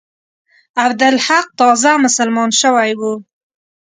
عبدالحق 0.85 1.47
تازه 1.59 1.91
مسلمان 2.05 2.49
شوی 2.61 2.91
وو. 2.99 3.13